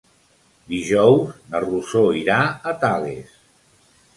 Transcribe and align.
Dijous 0.71 1.35
na 1.51 1.61
Rosó 1.65 2.03
irà 2.23 2.39
a 2.73 2.77
Tales. 2.85 3.37